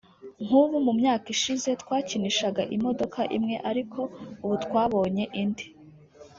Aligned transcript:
nk’ubu 0.45 0.77
mu 0.85 0.91
myaka 0.99 1.25
ishize 1.35 1.69
twakinishaga 1.81 2.61
imodoka 2.75 3.19
imwe 3.37 3.55
ariko 3.69 3.99
ubu 4.43 4.55
twabonye 4.65 5.23
indi 5.41 5.65